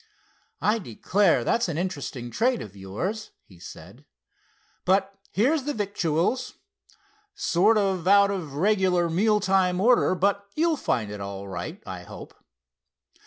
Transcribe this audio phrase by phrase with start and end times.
[0.63, 1.43] "I declare!
[1.43, 4.03] that's an interesting trade of yours," he said.
[4.83, 6.55] "But here's the victuals.
[7.35, 12.01] Sort of out of reg'lar meal time order, but you'll find it all right, I
[12.01, 12.33] hope."